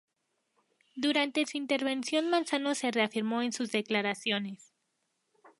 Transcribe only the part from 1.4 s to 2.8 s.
su intervención Manzano